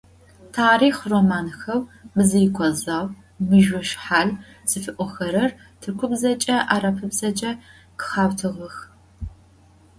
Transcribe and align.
Tarixh 0.57 1.01
romanxeu 1.11 1.79
«Bzıikho 2.15 2.67
zau», 2.83 3.05
«Mızjoşshal» 3.49 4.29
zıfi'oxerer 4.69 5.51
tırkubzeç'e, 5.81 6.55
arapıbzeç'e 6.75 7.51
khıxautığex. 7.99 8.75